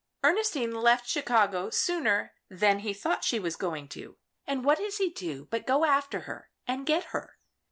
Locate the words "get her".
6.87-7.37